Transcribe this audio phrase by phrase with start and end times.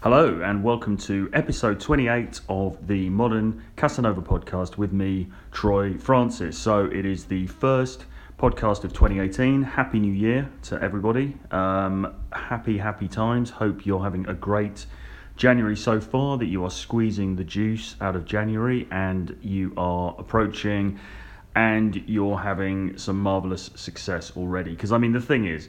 [0.00, 6.56] Hello, and welcome to episode 28 of the Modern Casanova podcast with me, Troy Francis.
[6.56, 8.04] So, it is the first
[8.38, 9.64] podcast of 2018.
[9.64, 11.36] Happy New Year to everybody.
[11.50, 13.50] Um, happy, happy times.
[13.50, 14.86] Hope you're having a great
[15.34, 20.14] January so far, that you are squeezing the juice out of January and you are
[20.16, 21.00] approaching
[21.56, 24.70] and you're having some marvelous success already.
[24.70, 25.68] Because, I mean, the thing is,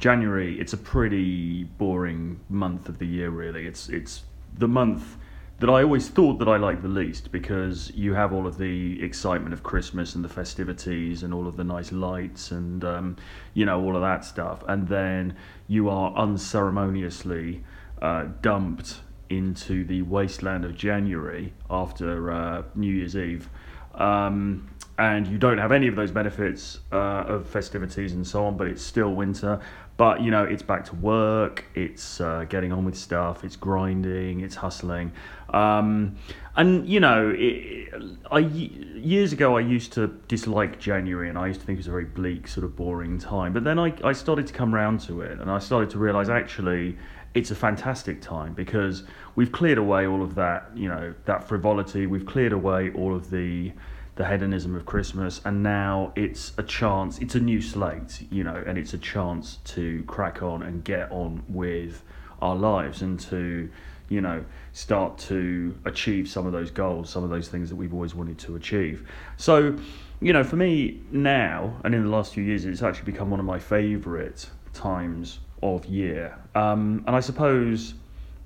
[0.00, 3.66] January, it's a pretty boring month of the year, really.
[3.66, 4.24] It's it's
[4.58, 5.18] the month
[5.58, 9.02] that I always thought that I liked the least because you have all of the
[9.02, 13.16] excitement of Christmas and the festivities and all of the nice lights and um,
[13.52, 15.36] you know all of that stuff, and then
[15.68, 17.62] you are unceremoniously
[18.00, 23.50] uh, dumped into the wasteland of January after uh, New Year's Eve.
[23.94, 24.68] Um,
[25.00, 28.66] and you don't have any of those benefits uh, of festivities and so on, but
[28.66, 29.58] it's still winter.
[30.00, 31.66] But you know, it's back to work.
[31.74, 33.44] It's uh, getting on with stuff.
[33.44, 34.40] It's grinding.
[34.40, 35.12] It's hustling.
[35.50, 36.16] Um,
[36.56, 37.92] and you know, it,
[38.30, 41.86] I years ago I used to dislike January, and I used to think it was
[41.86, 43.52] a very bleak, sort of boring time.
[43.52, 46.30] But then I I started to come round to it, and I started to realize
[46.30, 46.96] actually
[47.34, 49.02] it's a fantastic time because
[49.34, 52.06] we've cleared away all of that, you know, that frivolity.
[52.06, 53.72] We've cleared away all of the
[54.20, 58.62] the hedonism of Christmas, and now it's a chance, it's a new slate, you know,
[58.66, 62.02] and it's a chance to crack on and get on with
[62.42, 63.70] our lives and to,
[64.10, 64.44] you know,
[64.74, 68.36] start to achieve some of those goals, some of those things that we've always wanted
[68.38, 69.08] to achieve.
[69.38, 69.74] So,
[70.20, 73.40] you know, for me now, and in the last few years, it's actually become one
[73.40, 76.36] of my favourite times of year.
[76.54, 77.94] Um, and I suppose,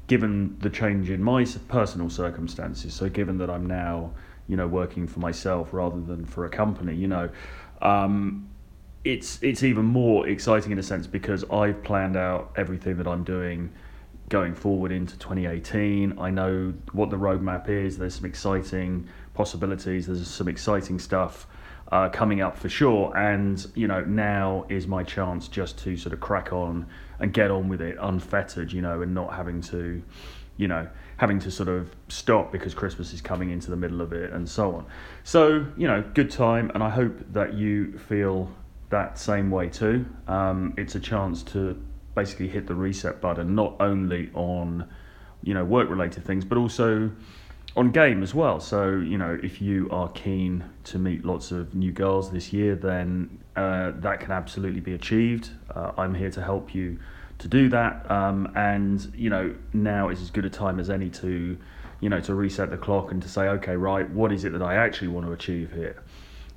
[0.07, 4.13] given the change in my personal circumstances, so given that I'm now
[4.49, 7.29] you know, working for myself rather than for a company, you know,
[7.81, 8.49] um,
[9.05, 13.23] it's it's even more exciting in a sense because I've planned out everything that I'm
[13.23, 13.73] doing
[14.31, 16.19] going forward into 2018.
[16.19, 17.99] I know what the roadmap is.
[17.99, 20.07] There's some exciting possibilities.
[20.07, 21.47] There's some exciting stuff
[21.93, 23.15] uh, coming up for sure.
[23.17, 26.87] And you know, now is my chance just to sort of crack on
[27.19, 30.03] and get on with it unfettered, you know, and not having to
[30.57, 30.89] you know,
[31.25, 34.47] having to sort of stop because Christmas is coming into the middle of it and
[34.47, 34.85] so on.
[35.23, 38.51] So, you know, good time, and I hope that you feel
[38.91, 40.05] that same way too.
[40.29, 41.83] Um, it's a chance to
[42.15, 44.87] basically hit the reset button, not only on,
[45.43, 47.11] you know, work related things, but also
[47.75, 48.61] on game as well.
[48.61, 52.77] So, you know, if you are keen to meet lots of new girls this year,
[52.77, 55.49] then uh, that can absolutely be achieved.
[55.75, 56.99] Uh, I'm here to help you
[57.45, 58.11] to do that.
[58.11, 61.57] Um, and you know now is as good a time as any to
[62.01, 64.63] you know to reset the clock and to say, okay, right, what is it that
[64.63, 66.03] I actually want to achieve here?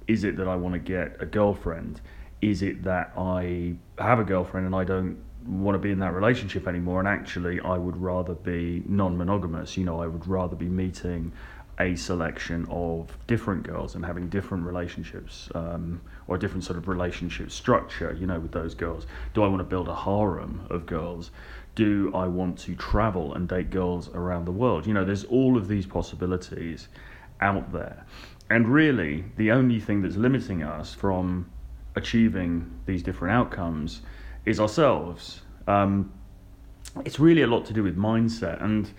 [0.08, 2.00] Is it that I want to get a girlfriend?
[2.42, 6.14] Is it that I have a girlfriend and I don't want to be in that
[6.14, 7.00] relationship anymore?
[7.00, 9.76] And actually, I would rather be non-monogamous.
[9.76, 11.34] You know, I would rather be meeting
[11.80, 16.88] a selection of different girls and having different relationships um, or a different sort of
[16.88, 19.06] relationship structure, you know, with those girls.
[19.34, 21.32] Do I want to build a harem of girls?
[21.76, 24.88] Do I want to travel and date girls around the world?
[24.88, 26.88] You know, there's all of these possibilities
[27.42, 28.06] out there.
[28.50, 31.50] And really, the only thing that's limiting us from
[31.96, 34.02] achieving these different outcomes
[34.46, 35.42] is ourselves.
[35.68, 36.12] Um,
[37.06, 38.64] it's really a lot to do with mindset.
[38.64, 38.90] And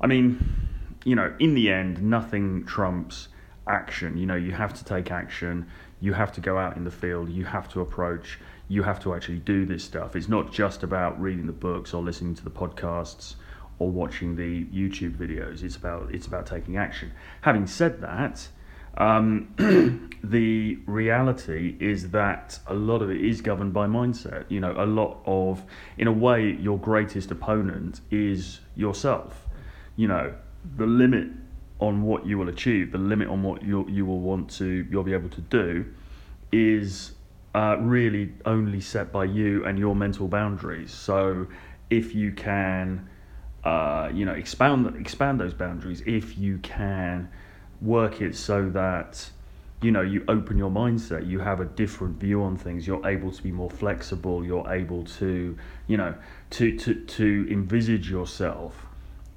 [0.00, 0.68] I mean,
[1.04, 3.28] you know, in the end, nothing trumps
[3.66, 4.16] action.
[4.16, 5.66] You know, you have to take action.
[6.00, 7.28] You have to go out in the field.
[7.28, 8.38] You have to approach.
[8.68, 10.16] You have to actually do this stuff.
[10.16, 13.36] It's not just about reading the books or listening to the podcasts
[13.78, 15.62] or watching the YouTube videos.
[15.62, 17.12] It's about it's about taking action.
[17.42, 18.48] Having said that,
[18.96, 24.44] um, the reality is that a lot of it is governed by mindset.
[24.48, 25.62] You know, a lot of,
[25.98, 29.46] in a way, your greatest opponent is yourself.
[29.96, 30.34] You know,
[30.76, 31.28] the limit
[31.80, 35.02] on what you will achieve, the limit on what you you will want to you'll
[35.02, 35.84] be able to do,
[36.52, 37.12] is
[37.54, 40.92] uh, really only set by you and your mental boundaries.
[40.92, 41.46] So
[41.90, 43.08] if you can,
[43.64, 47.28] uh, you know, expand expand those boundaries, if you can
[47.80, 49.30] work it so that
[49.82, 53.30] you know you open your mindset you have a different view on things you're able
[53.30, 55.56] to be more flexible you're able to
[55.88, 56.14] you know
[56.48, 58.86] to to to envisage yourself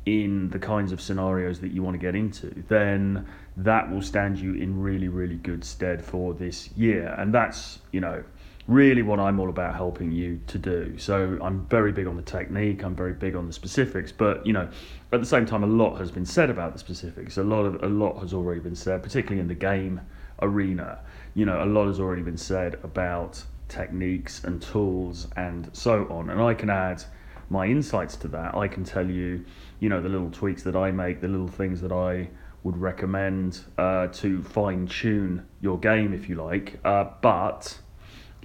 [0.08, 3.28] in the kinds of scenarios that you want to get into, then
[3.58, 7.14] that will stand you in really, really good stead for this year.
[7.18, 8.24] And that's, you know,
[8.70, 10.98] really what I'm all about helping you to do.
[10.98, 14.54] So I'm very big on the technique, I'm very big on the specifics, but you
[14.54, 14.70] know,
[15.12, 17.36] at the same time a lot has been said about the specifics.
[17.36, 20.00] A lot of a lot has already been said, particularly in the game
[20.42, 21.00] arena.
[21.34, 26.30] You know, a lot has already been said about techniques and tools and so on.
[26.30, 27.04] And I can add
[27.50, 29.46] my insights to that, I can tell you,
[29.80, 32.30] you know, the little tweaks that I make, the little things that I
[32.64, 36.80] would recommend uh, to fine tune your game, if you like.
[36.84, 37.80] Uh, but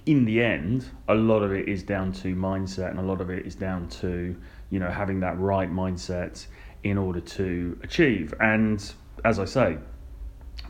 [0.05, 3.29] in the end, a lot of it is down to mindset, and a lot of
[3.29, 4.35] it is down to
[4.69, 6.45] you know having that right mindset
[6.83, 8.33] in order to achieve.
[8.39, 8.93] And
[9.25, 9.77] as I say,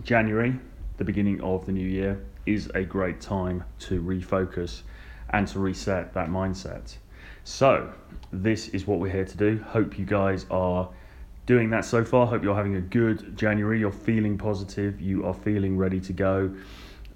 [0.03, 0.59] January,
[0.97, 4.81] the beginning of the new year, is a great time to refocus
[5.29, 6.95] and to reset that mindset.
[7.43, 7.91] So,
[8.31, 9.61] this is what we're here to do.
[9.67, 10.89] Hope you guys are
[11.45, 12.25] doing that so far.
[12.25, 13.79] Hope you're having a good January.
[13.79, 15.01] You're feeling positive.
[15.01, 16.55] You are feeling ready to go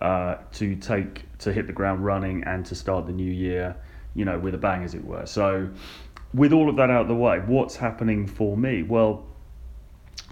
[0.01, 3.75] uh, to take to hit the ground running and to start the new year,
[4.15, 5.25] you know, with a bang, as it were.
[5.25, 5.69] So,
[6.33, 8.83] with all of that out of the way, what's happening for me?
[8.83, 9.25] Well,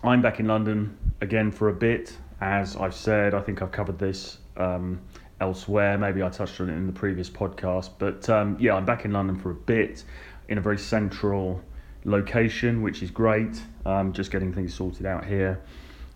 [0.04, 2.18] I'm back in London again for a bit.
[2.42, 5.02] As I've said, I think I've covered this um,
[5.42, 5.98] elsewhere.
[5.98, 9.12] Maybe I touched on it in the previous podcast, but um, yeah, I'm back in
[9.12, 10.04] London for a bit
[10.48, 11.62] in a very central
[12.04, 13.62] location, which is great.
[13.86, 15.62] Um, just getting things sorted out here,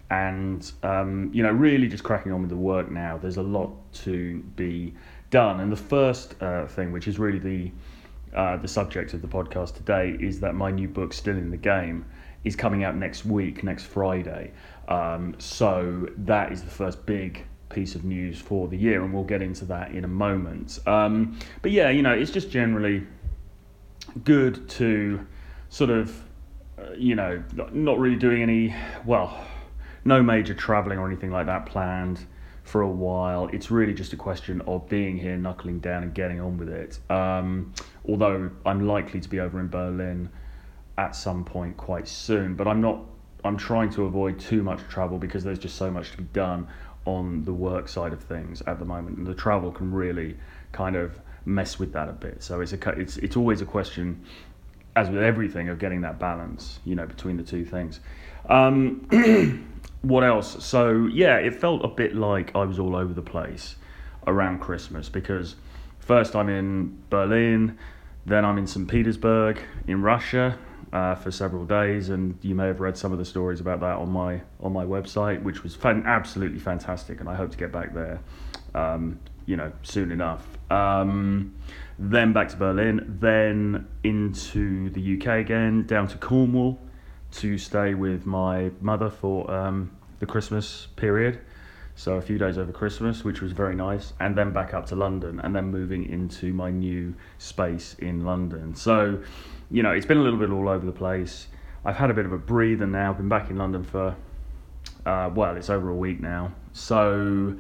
[0.10, 3.18] and um, you know, really just cracking on with the work now.
[3.18, 3.72] There's a lot
[4.06, 4.94] to be
[5.30, 7.72] done, and the first uh, thing, which is really the
[8.36, 11.58] uh, the subject of the podcast today, is that my new book, Still in the
[11.58, 12.06] Game,
[12.44, 14.52] is coming out next week, next Friday.
[14.88, 19.24] Um, so that is the first big piece of news for the year, and we'll
[19.24, 20.80] get into that in a moment.
[20.88, 23.06] Um, but yeah, you know, it's just generally
[24.24, 25.26] good to
[25.70, 26.24] sort of,
[26.80, 28.76] uh, you know, not really doing any,
[29.06, 29.46] well,
[30.06, 32.26] no major traveling or anything like that planned
[32.64, 33.48] for a while.
[33.48, 37.00] It's really just a question of being here, knuckling down, and getting on with it.
[37.10, 37.74] Um,
[38.08, 40.30] although I'm likely to be over in Berlin
[40.98, 43.06] at some point quite soon, but I'm not.
[43.46, 46.68] I'm trying to avoid too much travel because there's just so much to be done
[47.06, 50.38] on the work side of things at the moment, and the travel can really
[50.72, 52.44] kind of mess with that a bit.
[52.44, 54.24] So it's a it's it's always a question,
[54.96, 58.00] as with everything, of getting that balance, you know, between the two things.
[58.48, 59.08] Um,
[60.02, 60.64] what else?
[60.64, 63.76] So yeah, it felt a bit like I was all over the place
[64.28, 65.56] around Christmas because
[66.00, 67.78] first I'm in Berlin,
[68.26, 68.88] then I'm in St.
[68.88, 70.58] Petersburg in Russia
[70.92, 73.98] uh, for several days, and you may have read some of the stories about that
[73.98, 77.72] on my on my website, which was fan- absolutely fantastic, and I hope to get
[77.72, 78.20] back there,
[78.74, 80.48] um, you know, soon enough.
[80.72, 81.56] Um,
[81.98, 86.80] then back to Berlin, then into the UK again, down to Cornwall
[87.32, 91.40] to stay with my mother for um, the Christmas period.
[91.96, 94.96] So a few days over Christmas, which was very nice, and then back up to
[94.96, 98.74] London, and then moving into my new space in London.
[98.74, 99.22] So,
[99.72, 101.48] you know, it's been a little bit all over the place.
[101.86, 103.12] I've had a bit of a breather now.
[103.12, 104.16] I've been back in London for,
[105.06, 106.54] uh, well, it's over a week now.
[106.74, 107.56] So,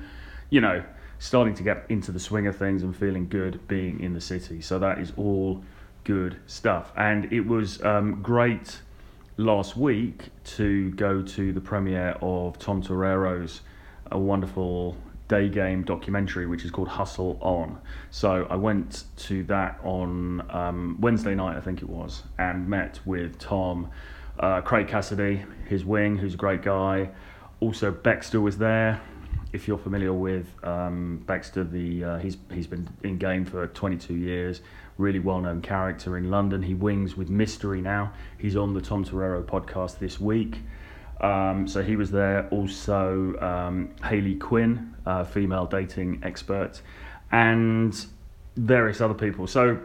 [0.50, 0.84] you know,
[1.20, 4.62] starting to get into the swing of things and feeling good being in the city.
[4.62, 5.64] So that is all
[6.04, 6.92] good stuff.
[6.98, 8.80] And it was um, great
[9.38, 13.62] last week to go to the premiere of Tom Torero's
[14.12, 14.98] a wonderful
[15.30, 17.80] day game documentary which is called Hustle On.
[18.12, 23.00] So I went to that on um, Wednesday night, I think it was, and met
[23.06, 23.90] with Tom,
[24.40, 27.10] uh, Craig Cassidy, his wing, who's a great guy.
[27.62, 29.02] Also, Baxter was there,
[29.52, 34.16] if you're familiar with um, Baxter, the uh, he's he's been in game for 22
[34.16, 34.62] years.
[34.98, 36.62] Really well-known character in London.
[36.62, 38.12] He wings with Mystery now.
[38.38, 40.60] He's on the Tom Torero podcast this week.
[41.22, 42.48] Um, so he was there.
[42.50, 46.82] Also, um, Hayley Quinn, uh, female dating expert,
[47.32, 48.06] and
[48.56, 49.48] various other people.
[49.48, 49.80] So,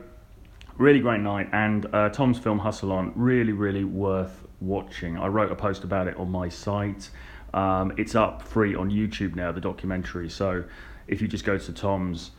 [0.77, 1.49] really great night.
[1.53, 5.19] And uh, Tom's film Hustle On, really, really worth watching.
[5.19, 7.11] I wrote a post about it on my site.
[7.53, 10.29] Um, it's up free on YouTube now, the documentary.
[10.29, 10.65] So
[11.07, 12.33] if you just go to Tom's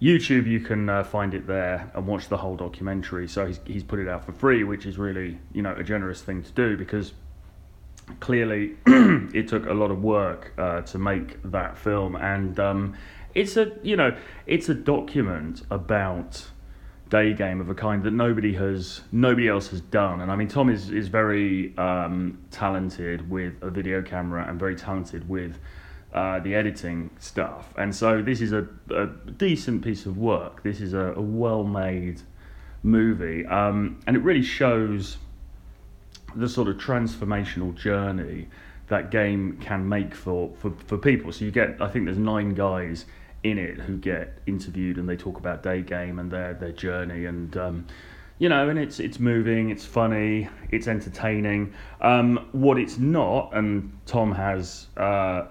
[0.00, 3.28] YouTube, you can uh, find it there and watch the whole documentary.
[3.28, 6.22] So he's he's put it out for free, which is really you know a generous
[6.22, 7.12] thing to do because
[8.20, 12.96] clearly it took a lot of work uh, to make that film, and um,
[13.34, 16.46] it's a you know it's a document about
[17.10, 20.20] day game of a kind that nobody has nobody else has done.
[20.20, 24.76] And i mean tom is is very um, talented with a video camera and very
[24.76, 25.58] talented with
[26.12, 27.72] uh, the editing stuff.
[27.76, 30.62] And so this is a, a decent piece of work.
[30.62, 32.22] This is a, a well made
[32.82, 33.44] movie.
[33.46, 35.18] Um, and it really shows
[36.34, 38.48] the sort of transformational journey
[38.88, 42.54] that game can make for, for, for people so you get i think there's nine
[42.54, 43.06] guys
[43.42, 47.26] in it who get interviewed and they talk about day game and their their journey
[47.26, 47.86] and um,
[48.38, 53.96] you know and it's it's moving it's funny it's entertaining um, what it's not and
[54.06, 55.46] Tom has uh,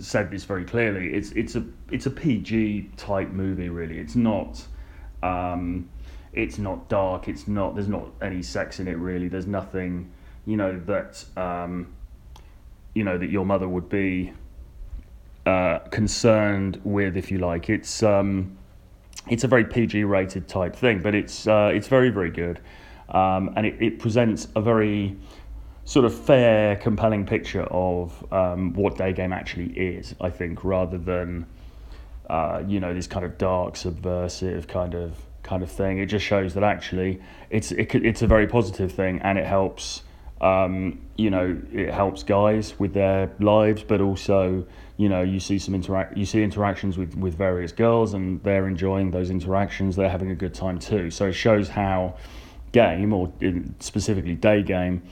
[0.00, 4.66] said this very clearly it's it's a it's a PG type movie really it's not
[5.22, 5.88] um,
[6.32, 7.28] it's not dark.
[7.28, 7.74] It's not.
[7.74, 9.28] There's not any sex in it really.
[9.28, 10.10] There's nothing,
[10.48, 11.92] you know, that um,
[12.94, 14.32] you know that your mother would be
[15.44, 17.68] uh, concerned with, if you like.
[17.68, 18.56] It's um,
[19.28, 22.60] it's a very PG rated type thing, but it's uh, it's very very good,
[23.10, 25.18] um, and it, it presents a very
[25.84, 30.14] sort of fair, compelling picture of um, what day game actually is.
[30.18, 31.44] I think rather than
[32.30, 35.98] uh, you know this kind of dark, subversive kind of kind of thing.
[35.98, 40.04] It just shows that actually it's it, it's a very positive thing, and it helps.
[40.40, 44.66] Um, you know, it helps guys with their lives, but also,
[44.96, 48.68] you know, you see some interact, you see interactions with, with various girls, and they're
[48.68, 49.96] enjoying those interactions.
[49.96, 51.10] They're having a good time too.
[51.10, 52.16] So it shows how
[52.72, 53.32] game, or
[53.80, 55.02] specifically day game,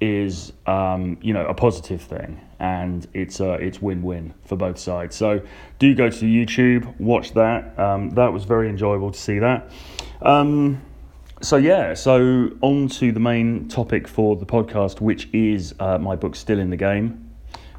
[0.00, 4.78] is um, you know a positive thing, and it's uh, it's win win for both
[4.78, 5.14] sides.
[5.14, 5.40] So
[5.78, 7.78] do go to YouTube, watch that.
[7.78, 9.70] Um, that was very enjoyable to see that.
[10.20, 10.82] Um,
[11.42, 16.14] so yeah, so on to the main topic for the podcast, which is uh, my
[16.14, 17.30] book Still in the Game.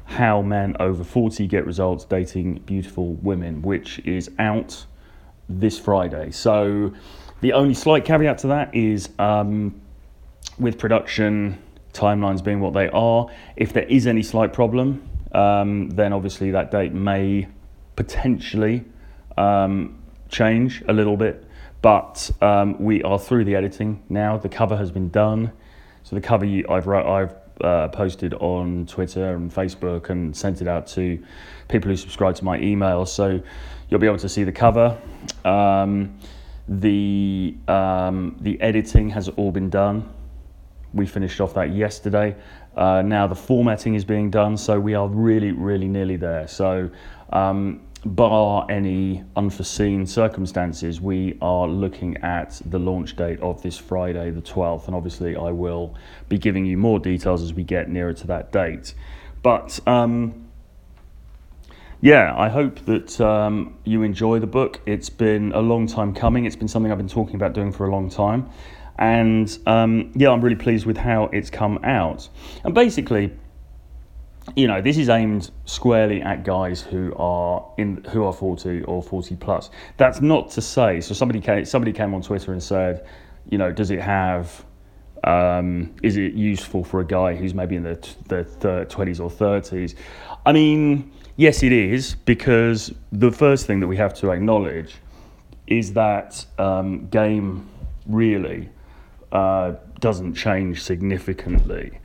[0.04, 4.84] How men over 40 get results dating beautiful women, which is out
[5.48, 6.30] this Friday.
[6.30, 6.92] So,
[7.40, 9.80] the only slight caveat to that is um,
[10.58, 11.58] with production,
[11.94, 13.28] timelines being what they are.
[13.56, 17.48] If there is any slight problem, um, then obviously that date may
[17.96, 18.84] potentially
[19.38, 21.43] um, change a little bit.
[21.84, 24.38] But um, we are through the editing now.
[24.38, 25.52] The cover has been done.
[26.02, 30.66] So the cover you, I've I've uh, posted on Twitter and Facebook and sent it
[30.66, 31.22] out to
[31.68, 33.04] people who subscribe to my email.
[33.04, 33.38] So
[33.90, 34.98] you'll be able to see the cover.
[35.44, 36.18] Um,
[36.68, 40.08] the um, the editing has all been done
[40.94, 42.36] we finished off that yesterday.
[42.76, 46.46] Uh, now the formatting is being done, so we are really, really nearly there.
[46.48, 46.90] So,
[47.30, 54.30] um, bar any unforeseen circumstances, we are looking at the launch date of this Friday,
[54.30, 55.94] the 12th, and obviously I will
[56.28, 58.94] be giving you more details as we get nearer to that date.
[59.42, 60.48] But um,
[62.00, 64.80] yeah, I hope that um, you enjoy the book.
[64.84, 66.44] It's been a long time coming.
[66.44, 68.50] It's been something I've been talking about doing for a long time.
[68.98, 72.28] And um, yeah, I'm really pleased with how it's come out.
[72.62, 73.32] And basically,
[74.56, 79.02] you know, this is aimed squarely at guys who are in who are 40 or
[79.02, 79.70] 40 plus.
[79.96, 81.00] That's not to say.
[81.00, 83.06] So somebody came, somebody came on Twitter and said,
[83.48, 84.64] you know, does it have
[85.24, 87.94] um, is it useful for a guy who's maybe in the,
[88.28, 89.94] the 20s or 30s?
[90.44, 94.96] I mean, yes, it is, because the first thing that we have to acknowledge
[95.66, 97.68] is that um, game
[98.06, 98.68] really
[99.32, 101.98] uh, doesn't change significantly,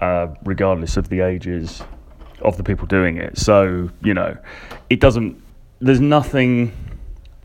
[0.00, 1.82] uh, regardless of the ages
[2.40, 3.38] of the people doing it.
[3.38, 4.36] So, you know,
[4.90, 5.40] it doesn't,
[5.80, 6.72] there's nothing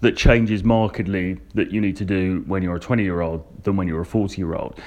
[0.01, 3.75] that changes markedly that you need to do when you're a 20 year old than
[3.75, 4.79] when you're a 40 year old.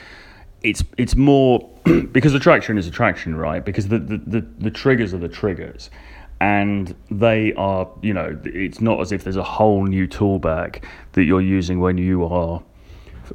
[0.63, 1.69] It's, it's more
[2.13, 3.65] because attraction is attraction, right?
[3.65, 5.91] Because the, the, the, the triggers are the triggers
[6.41, 10.87] and they are, you know, it's not as if there's a whole new tool bag
[11.13, 12.63] that you're using when you are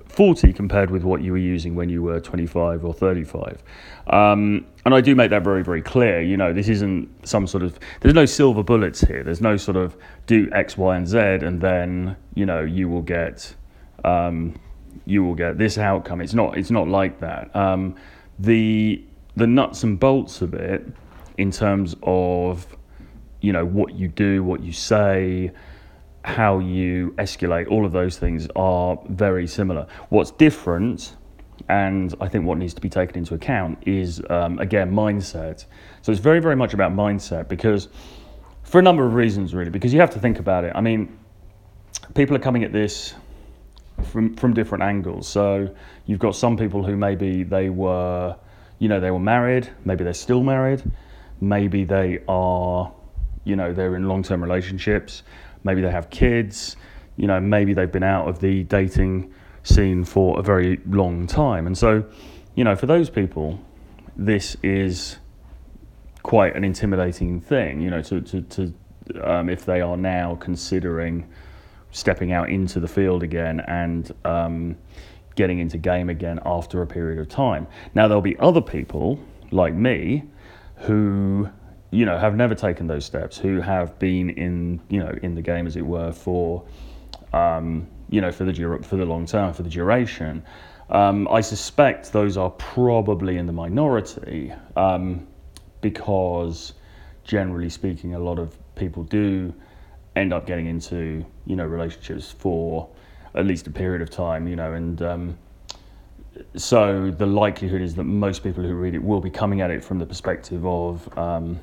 [0.07, 3.63] 40 compared with what you were using when you were 25 or 35.
[4.07, 6.21] Um, and I do make that very, very clear.
[6.21, 9.23] You know, this isn't some sort of, there's no silver bullets here.
[9.23, 9.97] There's no sort of
[10.27, 13.55] do X, Y, and Z, and then, you know, you will get,
[14.03, 14.59] um,
[15.05, 16.21] you will get this outcome.
[16.21, 17.55] It's not, it's not like that.
[17.55, 17.95] Um,
[18.39, 19.03] the,
[19.35, 20.85] the nuts and bolts of it
[21.37, 22.75] in terms of,
[23.41, 25.51] you know, what you do, what you say,
[26.25, 29.88] how you escalate, all of those things are very similar.
[30.10, 31.15] What's different,
[31.70, 35.65] and I think what needs to be taken into account, is um, again mindset.
[36.01, 37.89] So it's very, very much about mindset because,
[38.63, 40.74] for a number of reasons, really, because you have to think about it.
[40.75, 41.17] I mean,
[42.15, 43.13] people are coming at this
[44.12, 45.27] from from different angles.
[45.27, 45.74] So
[46.08, 48.36] you've got some people who maybe they were,
[48.79, 50.82] you know, they were married, maybe they're still married,
[51.39, 52.91] maybe they are,
[53.44, 55.22] you know, they're in long term relationships
[55.65, 56.77] maybe they have kids,
[57.17, 61.67] you know, maybe they've been out of the dating scene for a very long time.
[61.67, 62.05] And so,
[62.55, 63.60] you know, for those people,
[64.15, 65.17] this is
[66.24, 68.74] quite an intimidating thing, you know, to, to, to
[69.22, 71.27] um, if they are now considering
[71.91, 74.77] stepping out into the field again and um,
[75.36, 77.67] getting into game again after a period of time.
[77.93, 79.19] Now, there'll be other people
[79.51, 80.24] like me
[80.77, 81.50] who
[81.91, 85.41] you know, have never taken those steps, who have been in, you know, in the
[85.41, 86.63] game as it were for,
[87.33, 90.43] um, you know, for the for the long term, for the duration.
[90.89, 95.25] Um, I suspect those are probably in the minority um,
[95.81, 96.73] because,
[97.23, 99.53] generally speaking, a lot of people do
[100.15, 102.87] end up getting into, you know, relationships for
[103.33, 105.37] at least a period of time, you know, and um,
[106.55, 109.83] so the likelihood is that most people who read it will be coming at it
[109.83, 111.59] from the perspective of, um,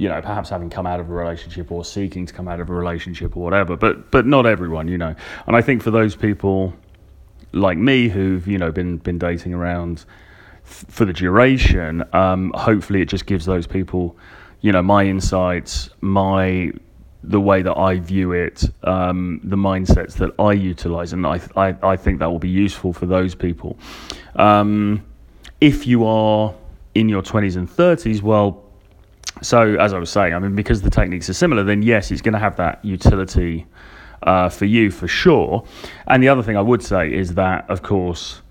[0.00, 2.70] you know, perhaps having come out of a relationship or seeking to come out of
[2.70, 5.14] a relationship or whatever, but but not everyone, you know.
[5.46, 6.72] And I think for those people
[7.52, 10.06] like me who've you know been been dating around
[10.62, 14.16] for the duration, um, hopefully it just gives those people,
[14.62, 16.72] you know, my insights, my
[17.22, 21.76] the way that I view it, um, the mindsets that I utilize, and I, I,
[21.82, 23.78] I think that will be useful for those people.
[24.36, 25.04] Um,
[25.60, 26.54] if you are
[26.94, 28.69] in your 20s and 30s, well,
[29.42, 32.22] so as I was saying, I mean, because the techniques are similar, then yes, it's
[32.22, 33.66] going to have that utility
[34.22, 35.64] uh, for you for sure.
[36.06, 38.42] And the other thing I would say is that, of course,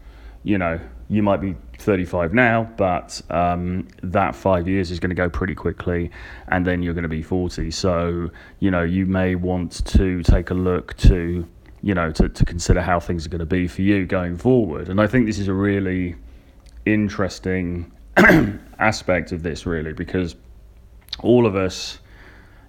[0.44, 0.80] you know,
[1.10, 5.56] you might be 35 now, but um, that five years is going to go pretty
[5.56, 6.12] quickly,
[6.50, 7.72] and then you're going to be 40.
[7.72, 8.30] So,
[8.60, 11.48] you know, you may want to take a look to,
[11.82, 14.90] you know, to, to consider how things are going to be for you going forward.
[14.90, 16.16] And I think this is a really
[16.86, 17.92] interesting
[18.80, 20.36] aspect of this, really, because
[21.24, 22.00] all of us,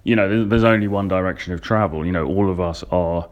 [0.03, 2.05] you know, there's only one direction of travel.
[2.05, 3.29] You know, all of us are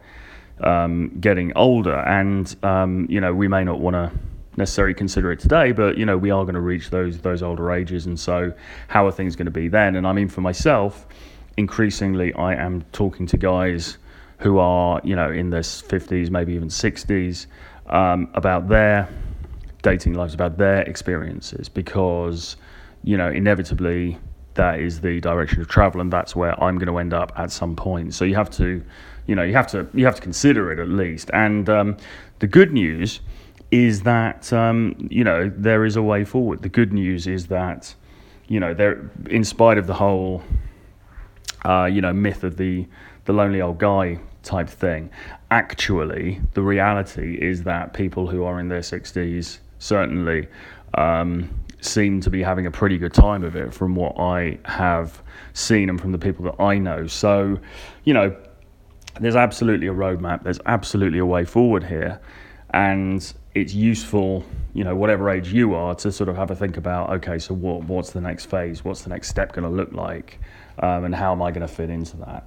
[0.60, 4.12] um, getting older, and, um, you know, we may not want to
[4.56, 7.72] necessarily consider it today, but you know we are going to reach those those older
[7.72, 8.52] ages, and so
[8.88, 9.96] how are things going to be then?
[9.96, 11.06] And I mean, for myself,
[11.56, 13.98] increasingly I am talking to guys
[14.38, 17.46] who are you know in their fifties, maybe even sixties,
[17.86, 19.08] um, about their
[19.82, 22.56] dating lives, about their experiences, because
[23.02, 24.18] you know inevitably
[24.54, 27.50] that is the direction of travel, and that's where I'm going to end up at
[27.52, 28.14] some point.
[28.14, 28.82] So you have to,
[29.26, 31.30] you know, you have to you have to consider it at least.
[31.32, 31.96] And um,
[32.40, 33.20] the good news
[33.70, 36.62] is that um, you know there is a way forward.
[36.62, 37.94] The good news is that
[38.48, 40.42] you know there, in spite of the whole
[41.64, 42.86] uh, you know myth of the
[43.26, 45.10] the lonely old guy type thing,
[45.50, 50.48] actually the reality is that people who are in their sixties certainly
[50.94, 51.48] um,
[51.80, 55.22] seem to be having a pretty good time of it from what I have
[55.52, 57.06] seen and from the people that I know.
[57.06, 57.58] So
[58.04, 58.36] you know
[59.20, 60.42] there's absolutely a roadmap.
[60.42, 62.20] There's absolutely a way forward here,
[62.70, 66.76] and it's useful, you know, whatever age you are, to sort of have a think
[66.76, 68.84] about, okay, so what, what's the next phase?
[68.84, 70.38] What's the next step going to look like?
[70.78, 72.46] Um, and how am I going to fit into that?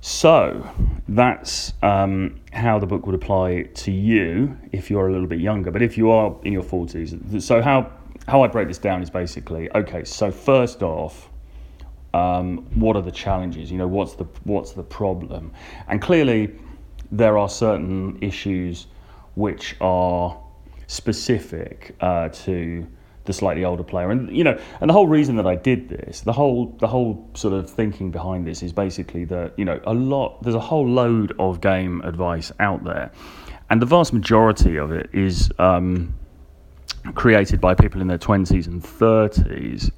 [0.00, 0.68] So
[1.08, 5.70] that's um, how the book would apply to you if you're a little bit younger.
[5.70, 7.90] But if you are in your 40s, so how,
[8.26, 11.30] how I break this down is basically okay, so first off,
[12.14, 13.70] um, what are the challenges?
[13.70, 15.52] You know, what's the, what's the problem?
[15.88, 16.54] And clearly,
[17.10, 18.86] there are certain issues
[19.34, 20.40] which are
[20.86, 22.86] specific uh, to
[23.24, 24.10] the slightly older player.
[24.10, 27.28] And you know, and the whole reason that I did this, the whole the whole
[27.34, 30.86] sort of thinking behind this is basically that you know a lot there's a whole
[30.86, 33.10] load of game advice out there,
[33.70, 36.14] and the vast majority of it is um,
[37.14, 39.90] created by people in their twenties and thirties.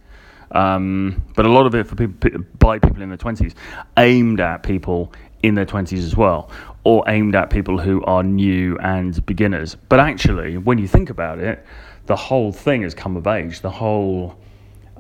[0.53, 3.55] Um, but a lot of it for people by people in their twenties,
[3.97, 6.51] aimed at people in their 20s as well,
[6.85, 9.77] or aimed at people who are new and beginners.
[9.89, 11.65] But actually, when you think about it,
[12.07, 13.61] the whole thing has come of age.
[13.61, 14.37] The whole,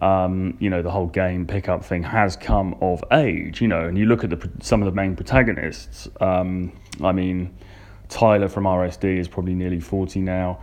[0.00, 3.60] um, you know, the whole game pickup thing has come of age.
[3.60, 6.08] You know, and you look at the some of the main protagonists.
[6.20, 7.56] Um, I mean,
[8.08, 10.60] Tyler from RSD is probably nearly 40 now.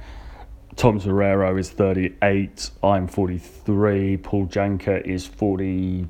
[0.75, 2.71] Tom Torero is 38.
[2.83, 4.17] I'm 43.
[4.17, 6.07] Paul Janka is 40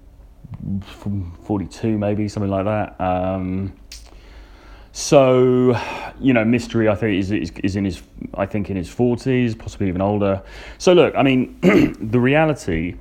[1.43, 3.73] 42 maybe something like that um,
[4.91, 5.75] so
[6.19, 8.03] you know mystery i think is, is, is in his
[8.35, 10.43] i think in his 40s possibly even older
[10.77, 11.57] so look i mean
[11.99, 12.95] the reality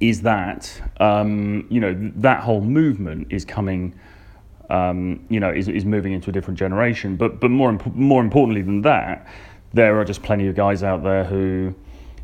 [0.00, 3.98] is that um, you know that whole movement is coming
[4.68, 8.22] um, you know is, is moving into a different generation but but more imp- more
[8.22, 9.26] importantly than that
[9.74, 11.74] there are just plenty of guys out there who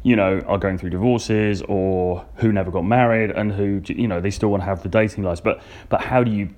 [0.03, 4.21] you know, are going through divorces or who never got married and who, you know,
[4.21, 5.41] they still want to have the dating lives.
[5.41, 6.49] But, but how do you,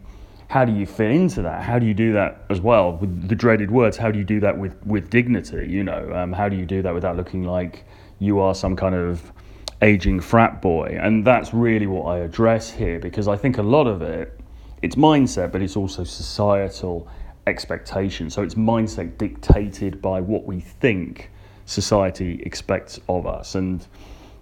[0.48, 1.62] how do you fit into that?
[1.62, 3.96] How do you do that as well with the dreaded words?
[3.96, 5.66] How do you do that with, with dignity?
[5.68, 7.84] You know, um, how do you do that without looking like
[8.20, 9.32] you are some kind of
[9.80, 10.96] aging frat boy?
[11.00, 14.38] And that's really what I address here because I think a lot of it,
[14.82, 17.08] it's mindset, but it's also societal
[17.46, 18.30] expectation.
[18.30, 21.30] So it's mindset dictated by what we think
[21.66, 23.54] society expects of us.
[23.54, 23.86] And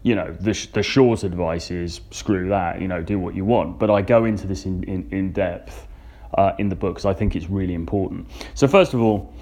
[0.02, 3.78] you know, the, the short advice is screw that, you know, do what you want.
[3.78, 5.86] But I go into this in, in, in depth
[6.34, 8.28] uh, in the book because I think it's really important.
[8.54, 9.34] So, first of all,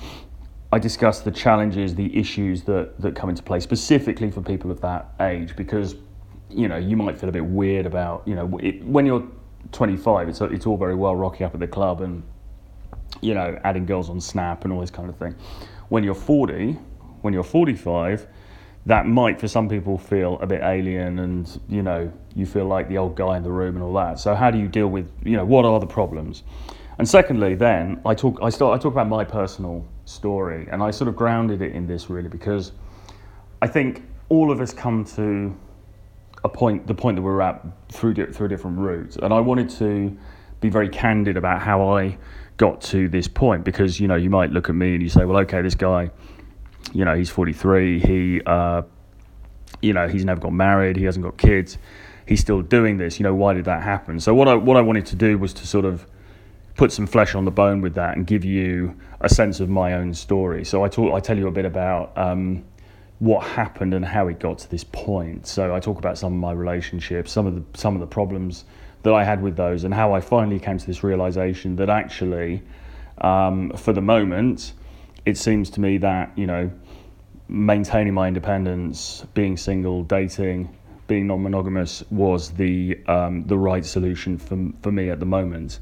[0.72, 4.80] I discuss the challenges, the issues that, that come into play specifically for people of
[4.80, 5.94] that age because,
[6.50, 9.26] you know, you might feel a bit weird about, you know, it, when you're
[9.72, 12.22] 25, it's, it's all very well rocking up at the club and
[13.20, 15.34] you know, adding girls on Snap and all this kind of thing.
[15.88, 16.72] When you're 40,
[17.22, 18.26] when you're 45,
[18.86, 22.88] that might for some people feel a bit alien and you know you feel like
[22.88, 24.18] the old guy in the room and all that.
[24.18, 26.42] So how do you deal with you know what are the problems?
[26.98, 30.90] And secondly then i talk i start i talk about my personal story and i
[30.90, 32.72] sort of grounded it in this really because
[33.62, 35.56] i think all of us come to
[36.42, 40.16] a point the point that we're at through through different route and i wanted to
[40.60, 42.18] be very candid about how i
[42.58, 45.24] got to this point because you know you might look at me and you say
[45.24, 46.10] well okay this guy
[46.92, 48.00] you know, he's 43.
[48.00, 48.82] He, uh,
[49.80, 50.96] you know, he's never got married.
[50.96, 51.78] He hasn't got kids.
[52.26, 53.18] He's still doing this.
[53.18, 54.20] You know, why did that happen?
[54.20, 56.06] So what I what I wanted to do was to sort of
[56.76, 59.94] put some flesh on the bone with that and give you a sense of my
[59.94, 60.64] own story.
[60.64, 62.64] So I talk, I tell you a bit about um,
[63.18, 65.46] what happened and how it got to this point.
[65.46, 68.64] So I talk about some of my relationships, some of the some of the problems
[69.02, 72.62] that I had with those, and how I finally came to this realization that actually,
[73.18, 74.72] um, for the moment,
[75.24, 76.70] it seems to me that you know
[77.48, 80.74] maintaining my independence, being single, dating,
[81.06, 85.80] being non-monogamous was the um, the right solution for for me at the moment.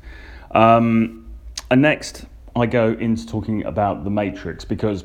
[0.53, 1.29] Um,
[1.71, 5.05] and next, I go into talking about the matrix because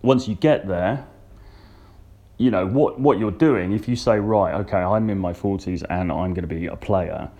[0.00, 1.06] once you get there,
[2.42, 3.72] you know what what you're doing.
[3.72, 6.76] If you say right, okay, I'm in my 40s and I'm going to be a
[6.76, 7.30] player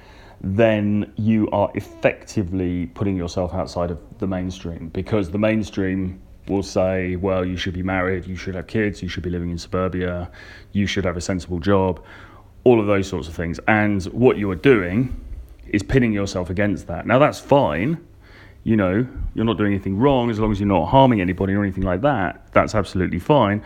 [0.42, 7.14] then you are effectively putting yourself outside of the mainstream because the mainstream will say,
[7.14, 10.28] well, you should be married, you should have kids, you should be living in suburbia,
[10.72, 12.04] you should have a sensible job,
[12.64, 13.60] all of those sorts of things.
[13.68, 15.18] And what you are doing
[15.68, 17.06] is pinning yourself against that.
[17.06, 18.04] Now, that's fine.
[18.64, 21.62] You know, you're not doing anything wrong as long as you're not harming anybody or
[21.62, 22.52] anything like that.
[22.52, 23.62] That's absolutely fine.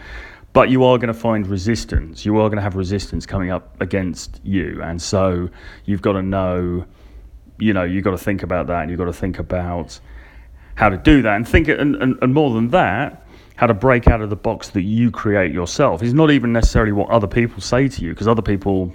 [0.57, 2.25] But you are going to find resistance.
[2.25, 4.81] You are going to have resistance coming up against you.
[4.83, 5.51] And so
[5.85, 6.87] you've got to know,
[7.59, 10.01] you know, you've got to think about that and you've got to think about
[10.77, 11.37] how to do that.
[11.37, 14.71] And think, and, and, and more than that, how to break out of the box
[14.71, 16.03] that you create yourself.
[16.03, 18.95] It's not even necessarily what other people say to you, because other people,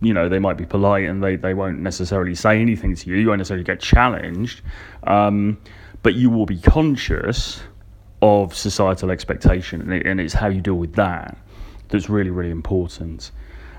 [0.00, 3.14] you know, they might be polite and they, they won't necessarily say anything to you.
[3.14, 4.62] You won't necessarily get challenged.
[5.04, 5.58] Um,
[6.02, 7.60] but you will be conscious
[8.20, 11.38] of societal expectation, and, it, and, it's how you deal with that
[11.88, 13.30] that's really, really important.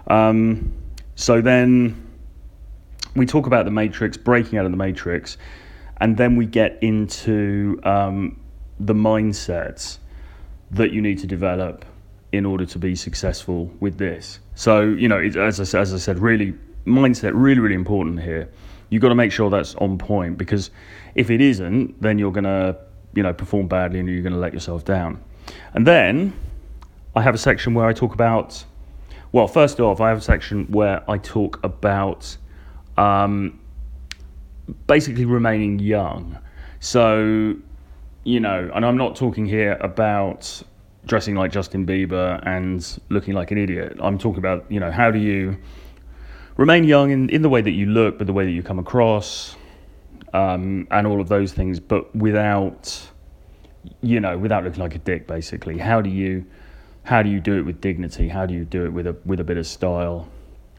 [0.08, 0.74] Um,
[1.16, 2.08] so then
[3.16, 5.38] we talk about the matrix, breaking out of the matrix,
[5.98, 8.40] and then we get into um,
[8.80, 9.98] the mindsets
[10.72, 11.86] that you need to develop
[12.32, 14.40] in order to be successful with this.
[14.56, 16.54] So, you know, it, as, I, as I said, really,
[16.86, 18.50] mindset, really, really important here.
[18.90, 20.72] You've got to make sure that's on point because
[21.16, 22.78] if it isn't, then you're going to
[23.14, 25.24] you know, perform badly and you're going to let yourself down.
[25.74, 26.34] And then
[27.16, 28.64] I have a section where I talk about,
[29.32, 32.38] well, first off, I have a section where I talk about
[32.98, 33.60] um,
[34.88, 36.38] basically remaining young.
[36.80, 37.56] So,
[38.24, 40.62] you know, and I'm not talking here about
[41.06, 43.98] dressing like Justin Bieber and looking like an idiot.
[44.00, 45.58] I'm talking about, you know, how do you
[46.58, 48.80] remain young in, in the way that you look, but the way that you come
[48.80, 49.56] across,
[50.34, 53.10] um, and all of those things, but without,
[54.02, 55.28] you know, without looking like a dick.
[55.28, 56.46] Basically, how do you,
[57.04, 58.28] how do you do it with dignity?
[58.30, 60.28] How do you do it with a with a bit of style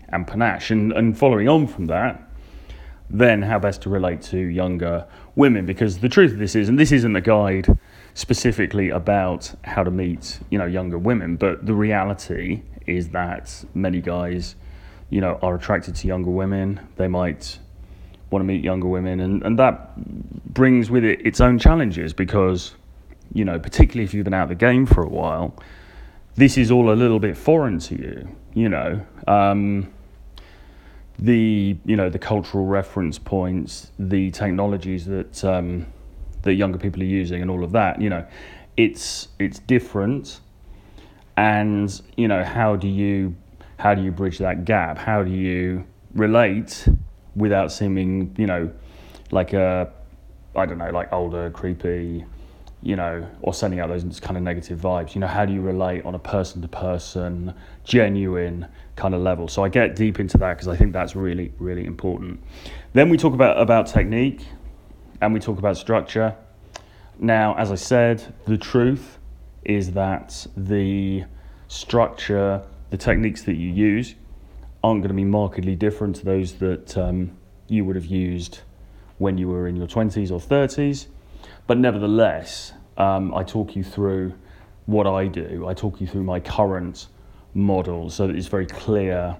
[0.08, 0.70] and panache?
[0.70, 2.22] And and following on from that,
[3.08, 5.66] then how best to relate to younger women?
[5.66, 7.78] Because the truth of this is, and this isn't a guide
[8.14, 14.00] specifically about how to meet, you know, younger women, but the reality is that many
[14.00, 14.56] guys,
[15.10, 16.80] you know, are attracted to younger women.
[16.96, 17.58] They might
[18.30, 19.92] want to meet younger women, and, and that
[20.52, 22.74] brings with it its own challenges because,
[23.32, 25.54] you know, particularly if you've been out of the game for a while,
[26.36, 29.04] this is all a little bit foreign to you, you know.
[29.26, 29.92] Um,
[31.18, 35.86] the you know the cultural reference points, the technologies that um,
[36.42, 38.26] that younger people are using, and all of that, you know,
[38.76, 40.40] it's it's different,
[41.36, 43.34] and you know how do you
[43.78, 44.96] how do you bridge that gap?
[44.96, 46.88] How do you relate
[47.34, 48.70] without seeming, you know,
[49.30, 49.92] like a,
[50.56, 52.24] I don't know, like older, creepy,
[52.82, 55.14] you know, or sending out those kind of negative vibes.
[55.14, 58.66] You know, how do you relate on a person to person, genuine
[58.96, 59.48] kind of level?
[59.48, 62.42] So I get deep into that because I think that's really, really important.
[62.92, 64.46] Then we talk about, about technique
[65.20, 66.34] and we talk about structure.
[67.18, 69.18] Now, as I said, the truth
[69.62, 71.24] is that the
[71.68, 74.14] structure, the techniques that you use,
[74.82, 77.36] aren't going to be markedly different to those that um,
[77.68, 78.60] you would have used
[79.18, 81.06] when you were in your 20s or 30s.
[81.66, 84.34] But nevertheless, um, I talk you through
[84.86, 85.66] what I do.
[85.68, 87.06] I talk you through my current
[87.54, 89.36] model so that it's very clear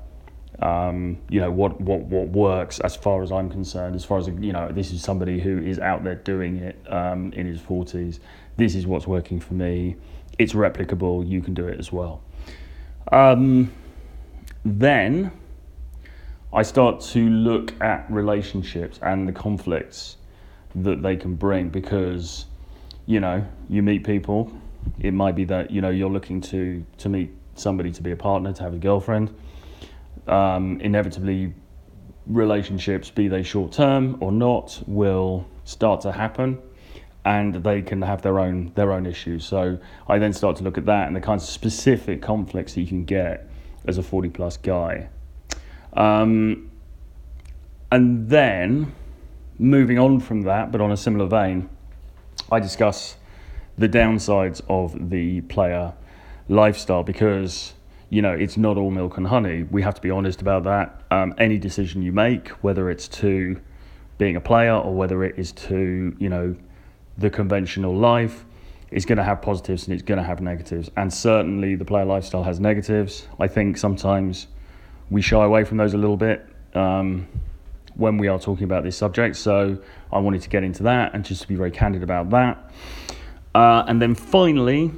[0.63, 3.97] Um, you know what, what what works as far as I'm concerned.
[3.97, 7.33] As far as you know, this is somebody who is out there doing it um,
[7.33, 8.21] in his forties.
[8.59, 9.97] This is what's working for me.
[10.39, 11.27] It's replicable.
[11.27, 12.21] You can do it as well.
[13.11, 13.73] Um,
[14.65, 15.33] then
[16.53, 20.17] I start to look at relationships and the conflicts
[20.75, 22.47] that they can bring because
[23.07, 24.53] you know you meet people.
[24.99, 28.17] It might be that you know you're looking to to meet somebody to be a
[28.17, 29.35] partner, to have a girlfriend
[30.27, 31.53] um, inevitably
[32.27, 36.59] relationships, be they short term or not, will start to happen,
[37.25, 39.45] and they can have their own their own issues.
[39.45, 42.81] So I then start to look at that and the kinds of specific conflicts that
[42.81, 43.50] you can get
[43.87, 45.09] as a forty plus guy,
[45.95, 46.71] um,
[47.91, 48.93] and then
[49.59, 51.69] moving on from that, but on a similar vein,
[52.51, 53.17] I discuss
[53.77, 55.95] the downsides of the player
[56.49, 57.75] lifestyle because
[58.11, 59.63] you know, it's not all milk and honey.
[59.63, 61.03] We have to be honest about that.
[61.13, 63.61] Um, any decision you make, whether it's to
[64.19, 66.57] being a player or whether it is to, you know,
[67.17, 68.45] the conventional life,
[68.91, 70.91] is going to have positives and it's going to have negatives.
[70.97, 73.27] And certainly the player lifestyle has negatives.
[73.39, 74.49] I think sometimes
[75.11, 77.29] we shy away from those a little bit um,
[77.95, 79.37] when we are talking about this subject.
[79.37, 79.79] So
[80.13, 82.73] I wanted to get into that and just to be very candid about that.
[83.55, 84.93] Uh, and then finally,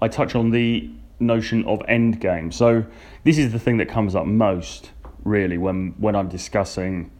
[0.00, 2.52] I touch on the notion of end game.
[2.52, 2.84] So
[3.24, 4.90] this is the thing that comes up most
[5.24, 7.10] really when when I'm discussing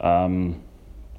[0.00, 0.62] um,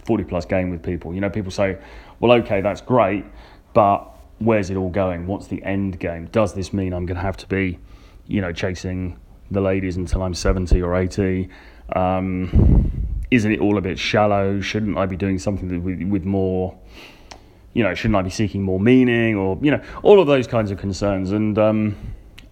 [0.06, 1.14] 40 plus game with people.
[1.14, 1.78] You know, people say,
[2.20, 3.26] well, okay, that's great,
[3.74, 4.08] but
[4.40, 5.28] where's it all going?
[5.28, 6.26] What's the end game?
[6.28, 7.80] Does this mean I'm going to have to be,
[8.28, 11.50] you know, chasing the ladies until I'm 70 or 80?
[11.96, 14.62] Um, isn't it all a bit shallow?
[14.62, 16.78] Shouldn't I be doing something with, with more
[17.74, 20.72] you know, shouldn't I be seeking more meaning or, you know, all of those kinds
[20.72, 21.32] of concerns.
[21.32, 21.96] And, um,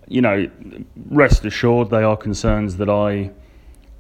[0.08, 0.50] you know,
[1.10, 3.32] rest assured, they are concerns that I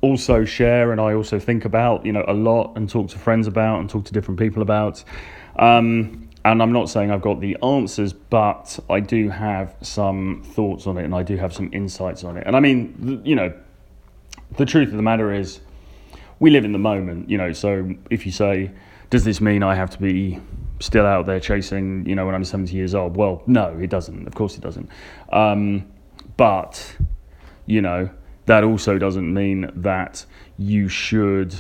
[0.02, 3.48] also share and I also think about, you know, a lot and talk to friends
[3.48, 5.04] about and talk to different people about.
[5.58, 10.88] Um, and I'm not saying I've got the answers, but I do have some thoughts
[10.88, 12.48] on it and I do have some insights on it.
[12.48, 13.54] And I mean, you know,
[14.58, 15.62] the truth of the matter is,
[16.40, 18.72] we live in the moment, you know, so if you say,
[19.12, 20.40] does this mean I have to be
[20.80, 23.16] still out there chasing, you know, when I'm 70 years old?
[23.16, 24.26] Well, no, it doesn't.
[24.26, 24.90] Of course, it doesn't.
[25.32, 25.92] Um,
[26.36, 26.96] but,
[27.68, 28.10] you know,
[28.46, 30.26] that also doesn't mean that
[30.58, 31.54] you should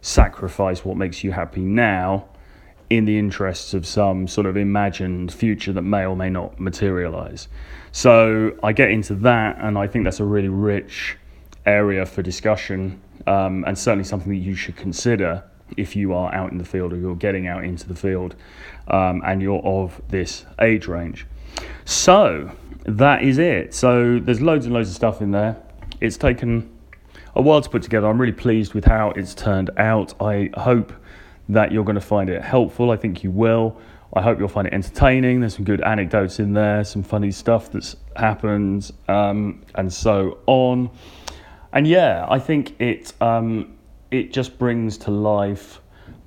[0.00, 2.26] sacrifice what makes you happy now
[2.90, 7.48] in the interests of some sort of imagined future that may or may not materialize.
[7.92, 11.16] So I get into that, and I think that's a really rich
[11.66, 15.44] area for discussion, um, and certainly something that you should consider
[15.76, 18.34] if you are out in the field or you're getting out into the field
[18.88, 21.26] um, and you're of this age range.
[21.84, 22.50] So
[22.84, 23.72] that is it.
[23.74, 25.56] So there's loads and loads of stuff in there.
[26.00, 26.68] It's taken
[27.36, 28.08] a while to put together.
[28.08, 30.20] I'm really pleased with how it's turned out.
[30.20, 30.92] I hope
[31.52, 32.90] that you're going to find it helpful.
[32.90, 33.80] I think you will.
[34.12, 35.40] I hope you'll find it entertaining.
[35.40, 40.90] There's some good anecdotes in there, some funny stuff that's happened, um, and so on.
[41.72, 43.76] And yeah, I think it um,
[44.10, 45.80] it just brings to life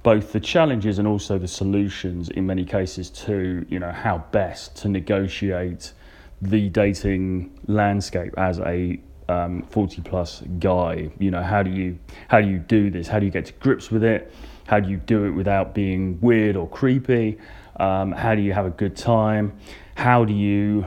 [0.04, 4.76] both the challenges and also the solutions in many cases to you know how best
[4.78, 5.94] to negotiate
[6.42, 12.42] the dating landscape as a um, 40 plus guy you know how do you how
[12.42, 14.34] do you do this how do you get to grips with it
[14.66, 17.38] how do you do it without being weird or creepy?
[17.78, 19.58] Um, how do you have a good time?
[19.96, 20.86] How do you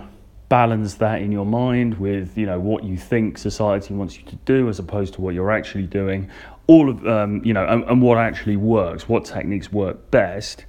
[0.48, 4.36] balance that in your mind with you know what you think society wants you to
[4.44, 6.30] do as opposed to what you're actually doing?
[6.68, 10.64] All of um, you know and, and what actually works what techniques work best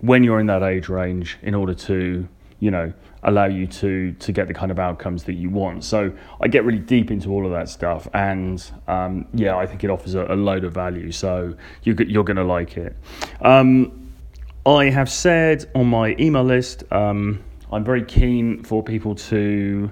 [0.00, 2.26] when you're in that age range in order to
[2.58, 2.92] you know
[3.24, 5.84] allow you to to get the kind of outcomes that you want.
[5.84, 9.84] So i get really deep into all of that stuff and um, yeah i think
[9.84, 11.12] it offers a, a load of value.
[11.12, 12.96] So you, you're going to like it.
[13.40, 14.12] Um,
[14.66, 19.90] i have said on my email list um, i'm very keen for people to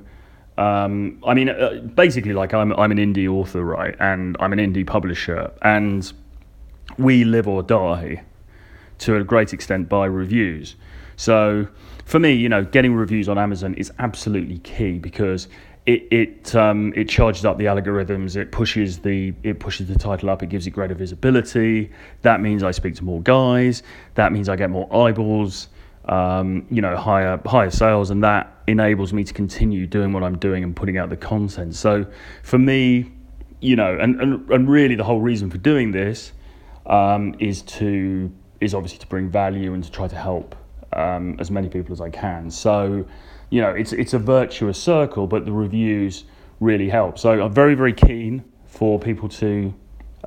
[0.58, 4.58] um, I mean, uh, basically, like I'm I'm an indie author, right, and I'm an
[4.58, 6.12] indie publisher, and
[6.98, 8.24] we live or die
[8.98, 10.74] to a great extent by reviews.
[11.18, 11.68] So
[12.06, 15.48] for me, you know, getting reviews on Amazon is absolutely key because
[15.84, 18.36] it it um, it charges up the algorithms.
[18.36, 20.42] It pushes the it pushes the title up.
[20.42, 21.90] It gives it greater visibility.
[22.22, 23.82] That means I speak to more guys.
[24.14, 25.68] That means I get more eyeballs
[26.08, 30.38] um, you know, higher higher sales, and that enables me to continue doing what I'm
[30.38, 31.74] doing and putting out the content.
[31.74, 32.06] So
[32.42, 33.12] for me,
[33.60, 36.32] you know, and and, and really the whole reason for doing this
[36.86, 40.56] um, is to is obviously to bring value and to try to help
[40.92, 42.50] um, as many people as I can.
[42.50, 43.06] So,
[43.50, 46.24] you know, it's it's a virtuous circle, but the reviews
[46.60, 47.18] really help.
[47.18, 49.74] So I'm very very keen for people to,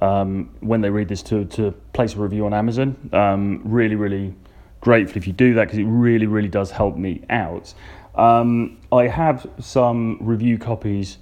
[0.02, 3.10] um, when they read this, to, to place a review on Amazon.
[3.13, 4.36] Um, really, really
[4.82, 7.74] grateful if you do that because it really, really does help me out.
[8.15, 11.17] Um, I have some review copies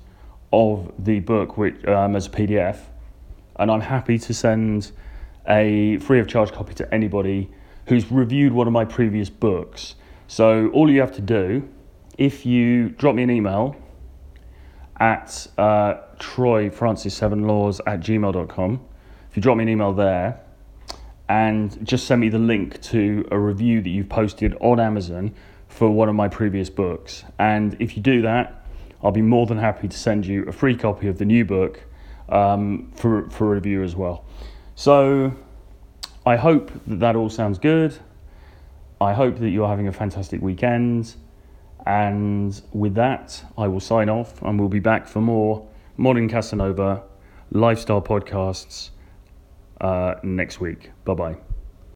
[0.51, 2.79] of the book which um, as a PDF,
[3.57, 4.91] and I'm happy to send
[5.47, 7.51] a free of charge copy to anybody
[7.89, 9.95] who's reviewed one of my previous books.
[10.27, 11.67] So all you have to do,
[12.19, 13.75] if you drop me an email
[14.99, 18.85] at uh, Troy Francis Seven Laws at gmail.com,
[19.29, 20.39] if you drop me an email there,
[21.29, 25.33] and just send me the link to a review that you've posted on Amazon
[25.67, 27.23] for one of my previous books.
[27.39, 28.65] And if you do that,
[29.03, 31.83] I'll be more than happy to send you a free copy of the new book
[32.29, 34.25] um, for, for review as well.
[34.75, 35.33] So
[36.29, 37.97] I hope that that all sounds good.
[39.01, 41.15] I hope that you're having a fantastic weekend.
[41.87, 47.01] And with that, I will sign off and we'll be back for more Modern Casanova
[47.49, 48.91] lifestyle podcasts
[49.81, 50.91] uh, next week.
[51.03, 51.48] Bye bye.